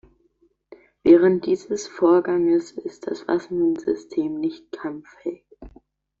Während 1.03 1.45
dieses 1.45 1.87
Vorganges 1.87 2.71
ist 2.71 3.05
das 3.05 3.27
Waffensystem 3.27 4.39
nicht 4.39 4.71
kampffähig. 4.71 5.45